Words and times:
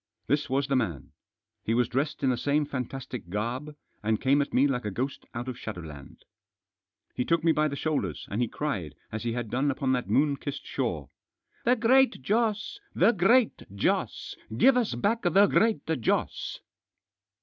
This 0.25 0.49
was 0.49 0.65
the 0.65 0.75
man. 0.75 1.11
He 1.63 1.75
was 1.75 1.87
dressed 1.87 2.23
in 2.23 2.31
the 2.31 2.35
same 2.35 2.65
fantastic 2.65 3.29
garb, 3.29 3.75
and 4.01 4.19
came 4.19 4.41
at 4.41 4.51
me 4.51 4.65
like 4.65 4.83
a 4.83 4.89
ghost 4.89 5.27
out 5.35 5.47
of 5.47 5.59
shadowland. 5.59 6.25
He 7.13 7.23
took 7.23 7.43
me 7.43 7.51
by 7.51 7.67
the 7.67 7.75
shoulders, 7.75 8.25
and 8.31 8.41
he 8.41 8.47
cried— 8.47 8.95
as 9.11 9.21
he 9.21 9.33
had 9.33 9.51
done 9.51 9.69
upon 9.69 9.91
that 9.91 10.09
moon 10.09 10.37
kissed 10.37 10.65
shore:—" 10.65 11.11
The 11.65 11.75
Great 11.75 12.19
Joss! 12.23 12.79
The 12.95 13.11
Great 13.11 13.61
Joss! 13.75 14.35
Give 14.57 14.75
us 14.75 14.95
back 14.95 15.21
the 15.21 15.45
Great 15.45 15.85
Joss 15.85 16.61